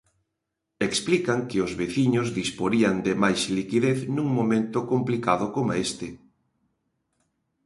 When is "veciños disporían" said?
1.81-2.95